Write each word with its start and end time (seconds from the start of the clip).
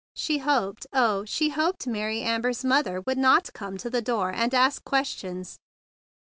She 0.15 0.39
hoped, 0.39 0.87
oh, 0.93 1.25
she 1.25 1.49
hoped 1.49 1.85
Mary 1.85 2.21
Amber's 2.23 2.65
mother 2.65 3.01
would 3.01 3.19
not 3.19 3.53
come 3.53 3.77
to 3.77 3.87
the 3.91 4.01
door 4.01 4.31
and 4.31 4.51
ask 4.51 4.83
questions. 4.83 5.59